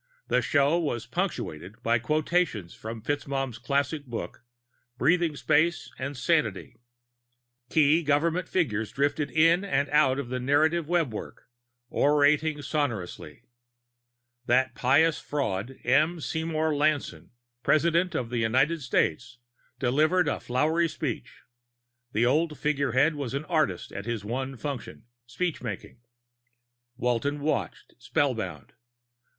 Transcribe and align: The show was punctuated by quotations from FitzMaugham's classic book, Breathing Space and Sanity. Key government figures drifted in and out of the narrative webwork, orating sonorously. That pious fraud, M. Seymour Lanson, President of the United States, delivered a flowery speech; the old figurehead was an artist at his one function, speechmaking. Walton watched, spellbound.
The 0.29 0.41
show 0.41 0.79
was 0.79 1.05
punctuated 1.05 1.83
by 1.83 1.99
quotations 1.99 2.73
from 2.73 3.03
FitzMaugham's 3.03 3.59
classic 3.59 4.07
book, 4.07 4.43
Breathing 4.97 5.35
Space 5.35 5.91
and 5.99 6.17
Sanity. 6.17 6.77
Key 7.69 8.01
government 8.01 8.47
figures 8.49 8.91
drifted 8.91 9.29
in 9.29 9.63
and 9.63 9.87
out 9.89 10.17
of 10.17 10.29
the 10.29 10.39
narrative 10.39 10.87
webwork, 10.87 11.47
orating 11.91 12.63
sonorously. 12.63 13.43
That 14.47 14.73
pious 14.73 15.19
fraud, 15.19 15.77
M. 15.83 16.19
Seymour 16.19 16.73
Lanson, 16.75 17.29
President 17.61 18.15
of 18.15 18.31
the 18.31 18.39
United 18.39 18.81
States, 18.81 19.37
delivered 19.77 20.27
a 20.27 20.39
flowery 20.39 20.89
speech; 20.89 21.43
the 22.11 22.25
old 22.25 22.57
figurehead 22.57 23.13
was 23.13 23.35
an 23.35 23.45
artist 23.45 23.91
at 23.91 24.07
his 24.07 24.25
one 24.25 24.57
function, 24.57 25.05
speechmaking. 25.27 25.99
Walton 26.97 27.39
watched, 27.39 27.93
spellbound. 27.99 28.73